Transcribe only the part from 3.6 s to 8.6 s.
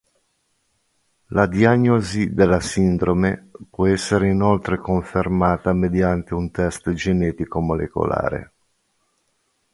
può essere inoltre confermata mediante un test genetico molecolare.